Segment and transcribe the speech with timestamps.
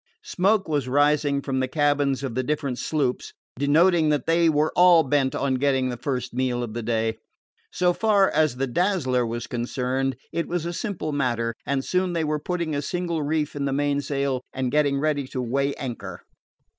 [0.23, 5.03] Smoke was rising from the cabins of the different sloops, denoting that they were all
[5.03, 7.19] bent on getting the first meal of the day.
[7.71, 12.23] So far as the Dazzler was concerned, it was a simple matter, and soon they
[12.23, 16.23] were putting a single reef in the mainsail and getting ready to weigh anchor.